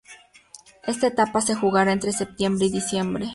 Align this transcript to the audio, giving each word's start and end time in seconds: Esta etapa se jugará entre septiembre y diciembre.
Esta 0.81 1.05
etapa 1.05 1.41
se 1.41 1.53
jugará 1.53 1.91
entre 1.91 2.11
septiembre 2.11 2.65
y 2.65 2.71
diciembre. 2.71 3.29